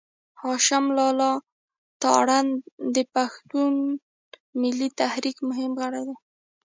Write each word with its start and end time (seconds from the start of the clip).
هاشم 0.41 0.85
لالا 0.97 1.31
تارڼ 2.01 2.45
د 2.95 2.97
پښتون 3.13 3.73
ملي 4.61 4.89
تحريک 4.99 5.37
مهم 5.49 5.71
غړی 5.81 6.01
و. 6.05 6.09